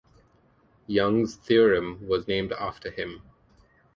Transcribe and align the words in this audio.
Young's 0.87 1.35
Theorem 1.35 2.07
was 2.07 2.27
named 2.27 2.53
after 2.53 2.89
him. 2.89 3.21